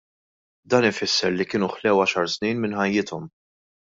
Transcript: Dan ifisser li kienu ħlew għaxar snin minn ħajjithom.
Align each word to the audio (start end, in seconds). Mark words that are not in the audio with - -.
Dan 0.73 0.87
ifisser 0.89 1.35
li 1.35 1.47
kienu 1.51 1.69
ħlew 1.75 1.93
għaxar 2.05 2.33
snin 2.37 2.63
minn 2.65 2.75
ħajjithom. 2.81 3.31